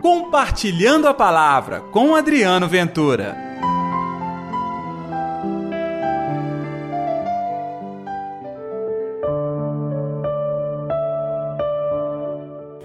Compartilhando 0.00 1.08
a 1.08 1.14
Palavra 1.14 1.80
com 1.92 2.14
Adriano 2.14 2.68
Ventura. 2.68 3.36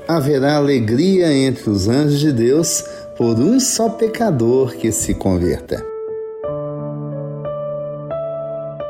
Haverá 0.07 0.55
alegria 0.55 1.31
entre 1.31 1.69
os 1.69 1.87
anjos 1.87 2.19
de 2.19 2.31
Deus 2.31 2.83
por 3.15 3.39
um 3.39 3.59
só 3.59 3.89
pecador 3.89 4.75
que 4.75 4.91
se 4.91 5.13
converta. 5.13 5.92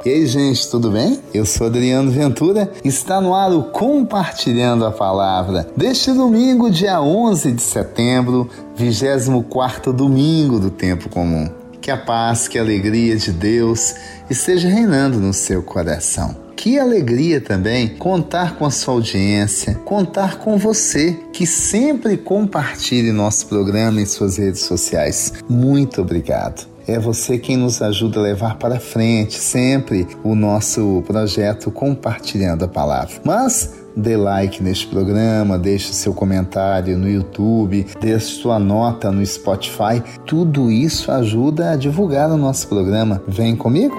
E 0.06 0.10
aí, 0.10 0.26
gente, 0.26 0.70
tudo 0.70 0.92
bem? 0.92 1.18
Eu 1.34 1.46
sou 1.46 1.68
Adriano 1.68 2.12
Ventura, 2.12 2.70
está 2.84 3.22
no 3.22 3.34
ar 3.34 3.54
o 3.54 3.64
Compartilhando 3.64 4.86
a 4.86 4.92
Palavra 4.92 5.66
deste 5.78 6.12
domingo, 6.12 6.70
dia 6.70 7.02
11 7.02 7.54
de 7.54 7.62
setembro, 7.62 8.50
24 8.76 9.94
domingo 9.94 10.60
do 10.60 10.70
tempo 10.70 11.08
comum. 11.08 11.50
Que 11.80 11.90
a 11.90 11.96
paz, 11.96 12.50
que 12.50 12.60
a 12.60 12.62
alegria 12.62 13.16
de 13.16 13.32
Deus 13.32 13.96
esteja 14.30 14.68
reinando 14.68 15.22
no 15.22 15.34
seu 15.34 15.64
coração. 15.64 16.36
Que 16.54 16.78
alegria 16.78 17.40
também 17.40 17.88
contar 17.88 18.58
com 18.58 18.66
a 18.66 18.72
sua 18.72 18.96
audiência, 18.96 19.76
contar 19.86 20.38
com 20.38 20.58
você 20.58 21.18
que 21.32 21.48
sempre 21.48 22.18
compartilhe 22.18 23.14
nosso 23.14 23.48
programa 23.48 24.02
em 24.02 24.06
suas 24.06 24.36
redes 24.36 24.64
sociais. 24.64 25.32
Muito 25.48 26.02
obrigado. 26.02 26.73
É 26.86 27.00
você 27.00 27.38
quem 27.38 27.56
nos 27.56 27.82
ajuda 27.82 28.20
a 28.20 28.24
levar 28.24 28.58
para 28.58 28.78
frente 28.78 29.36
sempre 29.36 30.06
o 30.22 30.36
nosso 30.36 31.02
projeto 31.08 31.72
Compartilhando 31.72 32.66
a 32.66 32.68
Palavra. 32.68 33.22
Mas 33.24 33.74
dê 33.96 34.18
like 34.18 34.62
neste 34.62 34.88
programa, 34.88 35.58
deixe 35.58 35.94
seu 35.94 36.14
comentário 36.14 36.98
no 36.98 37.10
YouTube, 37.10 37.86
deixe 38.02 38.36
sua 38.36 38.60
nota 38.60 39.14
no 39.14 39.26
Spotify. 39.26 40.04
Tudo 40.26 40.70
isso 40.70 41.10
ajuda 41.10 41.72
a 41.72 41.76
divulgar 41.78 42.30
o 42.30 42.38
nosso 42.38 42.68
programa. 42.68 43.24
Vem 43.30 43.56
comigo? 43.56 43.96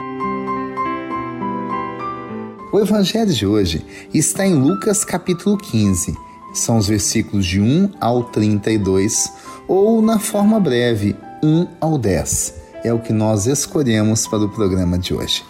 O 2.71 2.81
evangelho 2.81 3.33
de 3.33 3.47
hoje 3.47 3.83
está 4.13 4.45
em 4.47 4.53
Lucas 4.53 5.05
capítulo 5.05 5.57
15. 5.57 6.15
São 6.53 6.77
os 6.77 6.87
versículos 6.87 7.47
de 7.47 7.63
1 7.63 7.93
ao 7.99 8.25
32, 8.25 9.33
ou 9.67 10.03
na 10.03 10.19
forma 10.19 10.61
breve, 10.61 11.17
1 11.43 11.67
ao 11.81 11.97
10 11.97 12.64
é 12.85 12.93
o 12.93 13.01
que 13.01 13.13
nós 13.13 13.47
escolhemos 13.47 14.27
para 14.27 14.45
o 14.45 14.49
programa 14.49 14.99
de 14.99 15.15
hoje. 15.15 15.43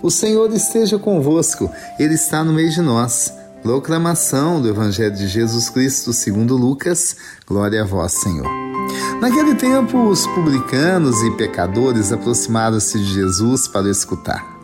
O 0.00 0.10
Senhor 0.10 0.50
esteja 0.54 0.98
convosco, 0.98 1.70
Ele 1.98 2.14
está 2.14 2.44
no 2.44 2.52
meio 2.52 2.70
de 2.70 2.80
nós. 2.80 3.32
Proclamação 3.62 4.62
do 4.62 4.68
Evangelho 4.68 5.16
de 5.16 5.26
Jesus 5.26 5.68
Cristo 5.68 6.12
segundo 6.12 6.56
Lucas. 6.56 7.16
Glória 7.44 7.82
a 7.82 7.84
vós, 7.84 8.12
Senhor. 8.12 8.48
Naquele 9.20 9.56
tempo, 9.56 10.08
os 10.08 10.26
publicanos 10.28 11.20
e 11.22 11.30
pecadores 11.32 12.12
aproximaram-se 12.12 12.96
de 12.98 13.14
Jesus 13.14 13.66
para 13.66 13.90
escutar. 13.90 14.56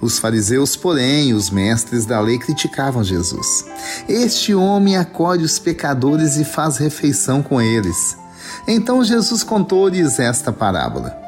Os 0.00 0.20
fariseus, 0.20 0.76
porém, 0.76 1.34
os 1.34 1.50
mestres 1.50 2.06
da 2.06 2.20
lei 2.20 2.38
criticavam 2.38 3.02
Jesus. 3.02 3.64
Este 4.08 4.54
homem 4.54 4.96
acolhe 4.96 5.44
os 5.44 5.58
pecadores 5.58 6.36
e 6.36 6.44
faz 6.44 6.76
refeição 6.76 7.42
com 7.42 7.60
eles. 7.60 8.16
Então 8.68 9.02
Jesus 9.02 9.42
contou-lhes 9.42 10.20
esta 10.20 10.52
parábola. 10.52 11.27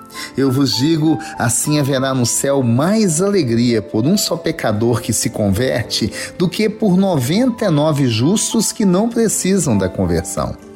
Eu 0.37 0.51
vos 0.51 0.75
digo: 0.75 1.19
assim 1.37 1.79
haverá 1.79 2.13
no 2.13 2.25
céu 2.25 2.63
mais 2.63 3.21
alegria 3.21 3.81
por 3.81 4.05
um 4.05 4.17
só 4.17 4.35
pecador 4.35 5.01
que 5.01 5.13
se 5.13 5.29
converte 5.29 6.11
do 6.37 6.47
que 6.47 6.69
por 6.69 6.97
noventa 6.97 7.65
e 7.65 7.69
nove 7.69 8.07
justos 8.07 8.71
que 8.71 8.85
não 8.85 9.09
precisam 9.09 9.77
da 9.77 9.89
conversão. 9.89 10.70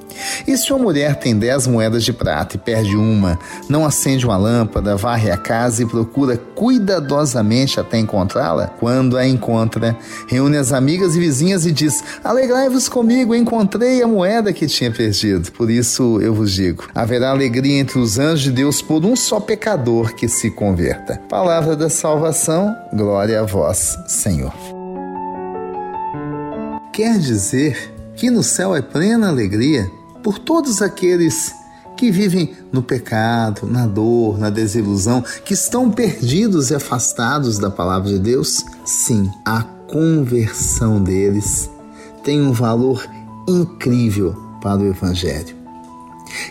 E 0.48 0.58
se 0.58 0.72
uma 0.72 0.84
mulher 0.84 1.16
tem 1.16 1.38
dez 1.38 1.68
moedas 1.68 2.04
de 2.04 2.14
prata 2.14 2.56
e 2.56 2.60
perde 2.60 2.96
uma, 2.96 3.40
não 3.70 3.86
acende 3.86 4.26
uma 4.26 4.38
lâmpada, 4.38 4.96
varre 4.96 5.32
a 5.32 5.38
casa 5.38 5.84
e 5.84 5.86
procura 5.86 6.38
cuidadosamente 6.38 7.80
até 7.80 7.98
encontrá-la? 7.98 8.68
Quando 8.80 9.18
a 9.18 9.28
encontra, 9.28 9.98
reúne 10.28 10.58
as 10.58 10.72
amigas 10.72 11.16
e 11.16 11.20
vizinhas 11.20 11.66
e 11.66 11.72
diz: 11.72 12.04
Alegrai-vos 12.24 12.88
comigo, 12.88 13.36
encontrei 13.36 14.02
a 14.02 14.08
moeda 14.08 14.54
que 14.54 14.68
tinha 14.68 14.92
perdido. 14.92 15.52
Por 15.52 15.70
isso 15.70 16.20
eu 16.22 16.34
vos 16.34 16.52
digo: 16.52 16.88
haverá 16.94 17.32
alegria 17.32 17.80
entre 17.80 18.00
os 18.00 18.18
anjos 18.18 18.42
de 18.42 18.52
Deus 18.52 18.82
por 18.82 19.06
um 19.06 19.16
só 19.16 19.40
pecador 19.40 20.16
que 20.16 20.28
se 20.28 20.50
converta. 20.52 21.22
Palavra 21.30 21.76
da 21.76 21.90
salvação, 21.90 22.76
glória 22.94 23.42
a 23.42 23.44
vós, 23.44 23.98
Senhor. 24.08 24.54
Quer 26.94 27.18
dizer 27.20 27.94
que 28.16 28.30
no 28.30 28.42
céu 28.42 28.74
é 28.76 28.82
plena 28.82 29.28
alegria 29.28 29.92
por 30.26 30.40
todos 30.40 30.82
aqueles 30.82 31.54
que 31.96 32.10
vivem 32.10 32.56
no 32.72 32.82
pecado, 32.82 33.68
na 33.68 33.86
dor, 33.86 34.40
na 34.40 34.50
desilusão, 34.50 35.24
que 35.46 35.54
estão 35.54 35.92
perdidos 35.92 36.72
e 36.72 36.76
afastados 36.76 37.60
da 37.60 37.70
palavra 37.70 38.10
de 38.10 38.18
Deus? 38.18 38.66
Sim, 38.84 39.32
a 39.46 39.62
conversão 39.62 41.00
deles 41.00 41.70
tem 42.24 42.42
um 42.42 42.52
valor 42.52 43.08
incrível 43.48 44.36
para 44.64 44.80
o 44.80 44.88
Evangelho 44.88 45.56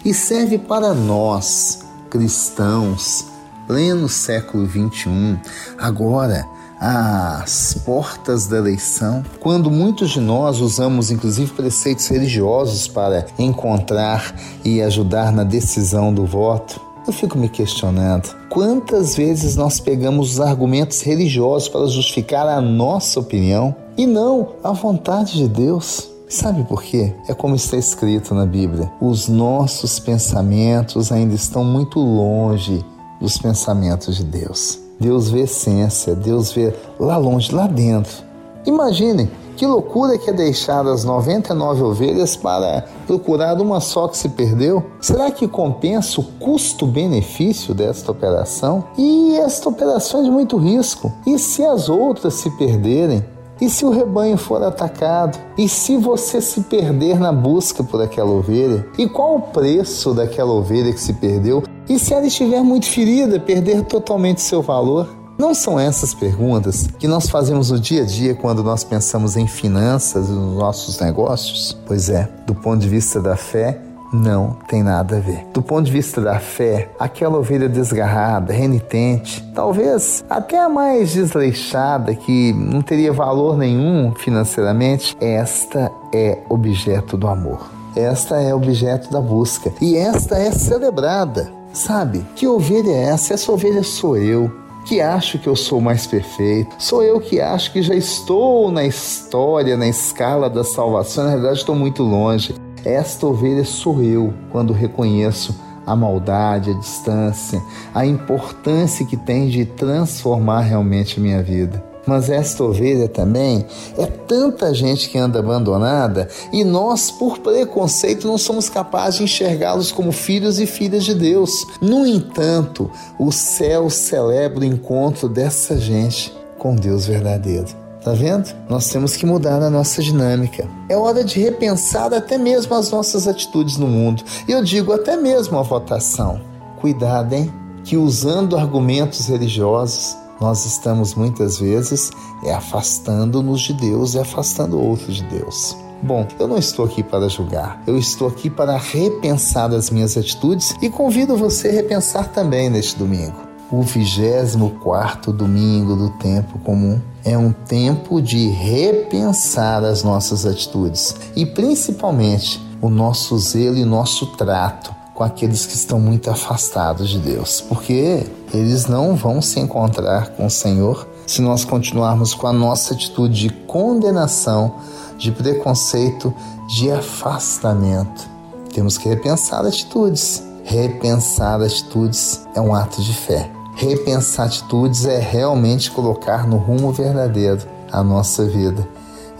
e 0.05 0.15
serve 0.15 0.57
para 0.57 0.95
nós, 0.95 1.81
cristãos, 2.09 3.27
pleno 3.67 4.09
século 4.09 4.69
21, 4.69 5.37
agora 5.79 6.47
às 6.84 7.72
portas 7.83 8.47
da 8.47 8.59
eleição, 8.59 9.25
quando 9.41 9.71
muitos 9.71 10.11
de 10.11 10.21
nós 10.21 10.61
usamos 10.61 11.11
inclusive 11.11 11.50
preceitos 11.53 12.06
religiosos 12.09 12.87
para 12.87 13.25
encontrar 13.39 14.34
e 14.62 14.83
ajudar 14.83 15.33
na 15.33 15.45
decisão 15.45 16.12
do 16.12 16.27
voto, 16.27 16.78
eu 17.06 17.12
fico 17.12 17.39
me 17.39 17.49
questionando 17.49 18.37
quantas 18.50 19.17
vezes 19.17 19.56
nós 19.56 19.81
pegamos 19.81 20.33
os 20.33 20.41
argumentos 20.41 21.00
religiosos 21.00 21.69
para 21.69 21.87
justificar 21.87 22.47
a 22.47 22.61
nossa 22.61 23.19
opinião 23.19 23.75
e 23.97 24.06
não 24.06 24.51
a 24.62 24.72
vontade 24.72 25.39
de 25.39 25.49
Deus. 25.49 26.11
Sabe 26.28 26.65
por 26.65 26.83
quê? 26.83 27.15
É 27.28 27.33
como 27.33 27.55
está 27.55 27.78
escrito 27.78 28.34
na 28.34 28.45
Bíblia: 28.45 28.91
os 29.01 29.28
nossos 29.28 29.99
pensamentos 29.99 31.11
ainda 31.12 31.34
estão 31.34 31.65
muito 31.65 31.99
longe 31.99 32.84
dos 33.21 33.39
pensamentos 33.39 34.16
de 34.16 34.25
Deus. 34.25 34.84
Deus 34.99 35.31
vê 35.31 35.41
essência, 35.41 36.15
Deus 36.15 36.53
vê 36.53 36.75
lá 36.99 37.16
longe, 37.16 37.55
lá 37.55 37.66
dentro. 37.66 38.22
Imaginem 38.66 39.31
que 39.56 39.66
loucura 39.66 40.19
que 40.19 40.31
é 40.31 40.32
deixar 40.32 40.84
as 40.87 41.05
99 41.05 41.82
ovelhas 41.82 42.34
para 42.34 42.84
procurar 43.06 43.60
uma 43.60 43.81
só 43.81 44.09
que 44.09 44.16
se 44.16 44.28
perdeu? 44.28 44.83
Será 45.00 45.31
que 45.31 45.47
compensa 45.47 46.21
o 46.21 46.25
custo-benefício 46.25 47.72
desta 47.72 48.10
operação? 48.10 48.84
E 48.99 49.37
esta 49.37 49.69
operação 49.69 50.21
é 50.21 50.25
de 50.25 50.31
muito 50.31 50.56
risco. 50.56 51.12
E 51.25 51.38
se 51.38 51.65
as 51.65 51.88
outras 51.88 52.34
se 52.34 52.50
perderem? 52.50 53.25
E 53.60 53.71
se 53.71 53.84
o 53.84 53.91
rebanho 53.91 54.37
for 54.37 54.60
atacado? 54.62 55.38
E 55.56 55.69
se 55.69 55.97
você 55.97 56.41
se 56.41 56.62
perder 56.62 57.21
na 57.21 57.33
busca 57.33 57.84
por 57.84 58.03
aquela 58.03 58.33
ovelha? 58.33 58.84
E 58.99 59.09
qual 59.09 59.37
o 59.37 59.41
preço 59.41 60.12
daquela 60.12 60.53
ovelha 60.53 60.93
que 60.93 61.00
se 61.00 61.12
perdeu? 61.12 61.62
E 61.94 61.99
se 62.00 62.12
ela 62.12 62.27
estiver 62.27 62.60
muito 62.60 62.87
ferida, 62.87 63.38
perder 63.38 63.84
totalmente 63.84 64.41
seu 64.41 64.60
valor? 64.60 65.09
Não 65.39 65.54
são 65.54 65.78
essas 65.78 66.13
perguntas 66.13 66.89
que 66.98 67.07
nós 67.07 67.30
fazemos 67.30 67.71
no 67.71 67.78
dia 67.78 68.03
a 68.03 68.04
dia 68.04 68.34
quando 68.34 68.65
nós 68.65 68.83
pensamos 68.83 69.36
em 69.36 69.47
finanças 69.47 70.28
e 70.28 70.33
nos 70.33 70.59
nossos 70.59 70.98
negócios? 70.98 71.78
Pois 71.86 72.10
é, 72.10 72.28
do 72.48 72.53
ponto 72.53 72.80
de 72.80 72.89
vista 72.89 73.21
da 73.21 73.36
fé, 73.36 73.78
não 74.13 74.57
tem 74.66 74.83
nada 74.83 75.19
a 75.19 75.21
ver. 75.21 75.47
Do 75.54 75.63
ponto 75.63 75.86
de 75.86 75.92
vista 75.92 76.21
da 76.21 76.41
fé, 76.41 76.91
aquela 76.98 77.39
ovelha 77.39 77.69
desgarrada, 77.69 78.53
renitente, 78.53 79.41
talvez 79.54 80.24
até 80.28 80.59
a 80.59 80.69
mais 80.69 81.13
desleixada, 81.13 82.13
que 82.13 82.53
não 82.54 82.83
teria 82.83 83.13
valor 83.13 83.57
nenhum 83.57 84.13
financeiramente, 84.16 85.16
esta 85.21 85.92
é 86.13 86.39
objeto 86.48 87.16
do 87.16 87.28
amor. 87.28 87.71
Esta 87.95 88.42
é 88.42 88.53
objeto 88.53 89.13
da 89.13 89.21
busca. 89.21 89.72
E 89.80 89.97
esta 89.97 90.36
é 90.36 90.51
celebrada. 90.51 91.63
Sabe? 91.74 92.24
Que 92.36 92.47
ovelha 92.47 92.91
é 92.91 93.03
essa? 93.10 93.34
Essa 93.34 93.50
ovelha 93.50 93.82
sou 93.82 94.16
eu 94.16 94.50
que 94.86 95.00
acho 95.00 95.38
que 95.38 95.48
eu 95.48 95.56
sou 95.56 95.80
mais 95.80 96.06
perfeito, 96.06 96.76
sou 96.78 97.03
eu 97.03 97.18
que 97.18 97.41
acho 97.41 97.72
que 97.72 97.82
já 97.82 97.94
estou 97.94 98.71
na 98.71 98.84
história, 98.84 99.78
na 99.78 99.88
escala 99.88 100.50
da 100.50 100.62
salvação, 100.62 101.24
na 101.24 101.30
realidade 101.30 101.59
estou 101.59 101.74
muito 101.74 102.03
longe. 102.03 102.54
Esta 102.84 103.26
ovelha 103.26 103.65
sou 103.65 104.03
eu 104.03 104.32
quando 104.53 104.74
reconheço 104.74 105.59
a 105.86 105.97
maldade, 105.97 106.71
a 106.71 106.74
distância, 106.74 107.62
a 107.94 108.04
importância 108.06 109.06
que 109.06 109.16
tem 109.16 109.48
de 109.48 109.65
transformar 109.65 110.60
realmente 110.60 111.18
minha 111.18 111.42
vida. 111.42 111.94
Mas 112.06 112.28
esta 112.28 112.62
ovelha 112.62 113.09
também 113.09 113.65
é 113.97 114.06
tanta 114.06 114.74
gente 114.74 115.09
que 115.09 115.18
anda 115.18 115.39
abandonada 115.39 116.28
e 116.53 116.65
nós, 116.65 117.10
por 117.10 117.39
preconceito, 117.39 118.27
não 118.27 118.36
somos 118.36 118.68
capazes 118.68 119.18
de 119.18 119.24
enxergá-los 119.24 119.91
como 119.91 120.12
filhos 120.12 120.60
e 120.60 120.66
filhas 120.66 121.04
de 121.04 121.15
Deus. 121.15 121.51
No 121.80 122.06
entanto, 122.06 122.91
o 123.18 123.33
céu 123.33 123.89
celebra 123.89 124.60
o 124.60 124.65
encontro 124.65 125.28
dessa 125.28 125.78
gente 125.78 126.33
com 126.59 126.74
Deus 126.74 127.06
verdadeiro. 127.06 127.84
Tá 128.04 128.12
vendo? 128.12 128.54
Nós 128.68 128.91
temos 128.91 129.16
que 129.16 129.24
mudar 129.24 129.62
a 129.62 129.71
nossa 129.71 130.03
dinâmica. 130.03 130.68
É 130.91 130.97
hora 130.97 131.24
de 131.24 131.41
repensar 131.41 132.12
até 132.12 132.36
mesmo 132.36 132.74
as 132.74 132.91
nossas 132.91 133.27
atitudes 133.27 133.78
no 133.78 133.86
mundo. 133.86 134.22
E 134.47 134.53
eu 134.53 134.62
digo 134.62 134.92
até 134.92 135.16
mesmo 135.16 135.59
a 135.59 135.62
votação. 135.62 136.39
Cuidado, 136.83 137.33
hein? 137.33 137.50
Que 137.83 137.97
usando 137.97 138.59
argumentos 138.59 139.27
religiosos, 139.27 140.18
nós 140.45 140.67
estamos 140.67 141.15
muitas 141.15 141.59
vezes 141.59 142.11
é 142.43 142.53
afastando-nos 142.53 143.63
de 143.63 143.73
Deus 143.73 144.13
e 144.13 144.19
afastando 144.19 144.79
outros 144.79 145.17
de 145.17 145.25
Deus. 145.25 145.75
Bom, 146.03 146.29
eu 146.39 146.47
não 146.47 146.59
estou 146.59 146.85
aqui 146.85 147.03
para 147.03 147.31
julgar, 147.31 147.83
eu 147.87 147.97
estou 147.97 148.29
aqui 148.29 148.51
para 148.51 148.77
repensar 148.77 149.73
as 149.73 149.89
minhas 149.89 150.19
atitudes 150.19 150.75
e 150.83 150.91
convido 150.91 151.35
você 151.35 151.69
a 151.69 151.73
repensar 151.73 152.29
também 152.29 152.69
neste 152.69 152.99
domingo 152.99 153.39
o 153.73 153.81
24 153.81 155.33
domingo 155.33 155.97
do 155.97 156.11
tempo 156.11 156.59
comum. 156.59 157.01
É 157.25 157.39
um 157.39 157.51
tempo 157.51 158.21
de 158.21 158.51
repensar 158.51 159.83
as 159.83 160.03
nossas 160.03 160.45
atitudes 160.45 161.17
e 161.35 161.47
principalmente 161.47 162.63
o 162.83 162.91
nosso 162.91 163.39
zelo 163.39 163.79
e 163.79 163.85
nosso 163.87 164.27
trato 164.37 164.95
com 165.15 165.22
aqueles 165.22 165.65
que 165.65 165.75
estão 165.75 166.01
muito 166.01 166.28
afastados 166.28 167.09
de 167.09 167.19
Deus, 167.21 167.61
porque 167.61 168.27
eles 168.53 168.87
não 168.87 169.15
vão 169.15 169.41
se 169.41 169.61
encontrar 169.61 170.31
com 170.31 170.47
o 170.47 170.51
Senhor 170.51 171.07
se 171.27 171.41
nós 171.41 171.65
continuarmos 171.65 172.34
com 172.34 172.47
a 172.47 172.53
nossa 172.53 172.93
atitude 172.93 173.49
de 173.49 173.51
condenação, 173.51 174.75
de 175.16 175.31
preconceito, 175.31 176.34
de 176.69 176.91
afastamento. 176.91 178.28
Temos 178.75 178.99
que 178.99 179.09
repensar 179.09 179.65
atitudes. 179.65 180.43
Repensar 180.65 181.63
atitudes 181.63 182.41
é 182.55 182.60
um 182.60 182.75
ato 182.75 183.01
de 183.01 183.15
fé. 183.15 183.51
Repensar 183.77 184.47
atitudes 184.47 185.05
é 185.05 185.19
realmente 185.19 185.91
colocar 185.91 186.47
no 186.47 186.57
rumo 186.57 186.93
verdadeiro 186.93 187.63
a 187.93 188.03
nossa 188.03 188.45
vida, 188.45 188.87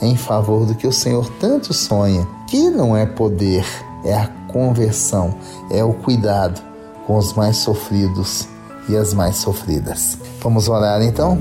em 0.01 0.17
favor 0.17 0.65
do 0.65 0.75
que 0.75 0.87
o 0.87 0.93
Senhor 0.93 1.29
tanto 1.41 1.73
sonha, 1.73 2.27
que 2.47 2.71
não 2.71 2.97
é 2.97 3.07
poder, 3.07 3.67
é 4.05 4.15
a 4.15 4.29
conversão, 4.55 5.35
é 5.69 5.83
o 5.83 5.93
cuidado 5.93 6.63
com 7.09 7.17
os 7.17 7.33
mais 7.33 7.57
sofridos 7.57 8.49
e 8.89 8.97
as 8.97 9.13
mais 9.13 9.37
sofridas. 9.37 10.17
Vamos 10.41 10.69
orar 10.69 11.03
então? 11.03 11.37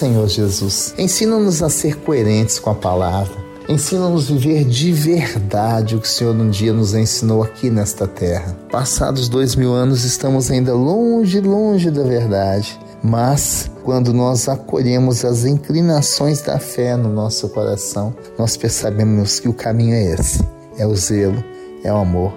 Senhor 0.00 0.26
Jesus, 0.28 0.94
ensina-nos 0.96 1.62
a 1.62 1.68
ser 1.68 1.94
coerentes 1.96 2.58
com 2.58 2.70
a 2.70 2.74
palavra. 2.74 3.36
Ensina-nos 3.68 4.30
a 4.30 4.34
viver 4.34 4.64
de 4.64 4.90
verdade 4.92 5.94
o 5.94 6.00
que 6.00 6.06
o 6.06 6.10
Senhor 6.10 6.34
um 6.34 6.48
dia 6.48 6.72
nos 6.72 6.94
ensinou 6.94 7.42
aqui 7.42 7.68
nesta 7.68 8.06
terra. 8.06 8.56
Passados 8.72 9.28
dois 9.28 9.54
mil 9.54 9.74
anos, 9.74 10.02
estamos 10.04 10.50
ainda 10.50 10.72
longe, 10.72 11.38
longe 11.42 11.90
da 11.90 12.02
verdade. 12.02 12.80
Mas 13.04 13.70
quando 13.84 14.14
nós 14.14 14.48
acolhemos 14.48 15.22
as 15.22 15.44
inclinações 15.44 16.40
da 16.40 16.58
fé 16.58 16.96
no 16.96 17.12
nosso 17.12 17.50
coração, 17.50 18.14
nós 18.38 18.56
percebemos 18.56 19.38
que 19.38 19.50
o 19.50 19.52
caminho 19.52 19.92
é 19.92 20.14
esse: 20.14 20.42
é 20.78 20.86
o 20.86 20.96
zelo, 20.96 21.44
é 21.84 21.92
o 21.92 21.96
amor, 21.96 22.32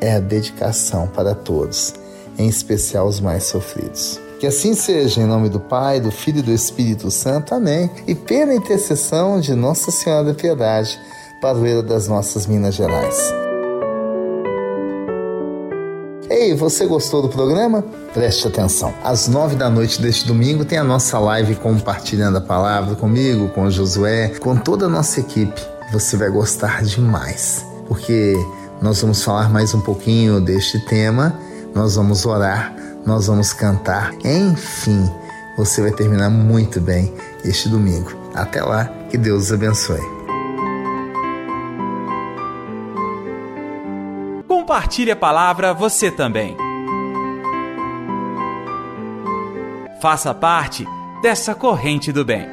é 0.00 0.16
a 0.16 0.20
dedicação 0.20 1.06
para 1.06 1.32
todos, 1.32 1.94
em 2.36 2.48
especial 2.48 3.06
os 3.06 3.20
mais 3.20 3.44
sofridos. 3.44 4.23
Que 4.44 4.48
assim 4.48 4.74
seja, 4.74 5.22
em 5.22 5.24
nome 5.24 5.48
do 5.48 5.58
Pai, 5.58 5.98
do 5.98 6.10
Filho 6.10 6.40
e 6.40 6.42
do 6.42 6.52
Espírito 6.52 7.10
Santo. 7.10 7.54
Amém. 7.54 7.90
E 8.06 8.14
pela 8.14 8.52
intercessão 8.52 9.40
de 9.40 9.54
Nossa 9.54 9.90
Senhora 9.90 10.22
da 10.22 10.34
Piedade, 10.34 11.00
padroeira 11.40 11.82
das 11.82 12.08
nossas 12.08 12.46
Minas 12.46 12.74
Gerais. 12.74 13.16
Ei, 16.28 16.54
você 16.54 16.84
gostou 16.84 17.22
do 17.22 17.30
programa? 17.30 17.82
Preste 18.12 18.46
atenção. 18.46 18.92
Às 19.02 19.28
nove 19.28 19.56
da 19.56 19.70
noite 19.70 20.02
deste 20.02 20.26
domingo 20.26 20.62
tem 20.62 20.76
a 20.76 20.84
nossa 20.84 21.18
live 21.18 21.54
compartilhando 21.54 22.36
a 22.36 22.42
palavra 22.42 22.94
comigo, 22.96 23.48
com 23.48 23.70
Josué, 23.70 24.28
com 24.40 24.54
toda 24.54 24.84
a 24.84 24.90
nossa 24.90 25.20
equipe. 25.20 25.58
Você 25.90 26.18
vai 26.18 26.28
gostar 26.28 26.84
demais, 26.84 27.64
porque 27.88 28.36
nós 28.82 29.00
vamos 29.00 29.22
falar 29.22 29.48
mais 29.48 29.72
um 29.72 29.80
pouquinho 29.80 30.38
deste 30.38 30.78
tema, 30.80 31.34
nós 31.74 31.96
vamos 31.96 32.26
orar, 32.26 32.76
nós 33.06 33.26
vamos 33.26 33.52
cantar, 33.52 34.12
enfim, 34.24 35.10
você 35.56 35.82
vai 35.82 35.92
terminar 35.92 36.30
muito 36.30 36.80
bem 36.80 37.14
este 37.44 37.68
domingo. 37.68 38.12
Até 38.34 38.62
lá, 38.62 38.86
que 39.10 39.16
Deus 39.16 39.44
os 39.44 39.52
abençoe. 39.52 40.00
Compartilhe 44.48 45.10
a 45.10 45.16
palavra 45.16 45.72
você 45.72 46.10
também. 46.10 46.56
Faça 50.00 50.34
parte 50.34 50.86
dessa 51.22 51.54
corrente 51.54 52.10
do 52.12 52.24
bem. 52.24 52.46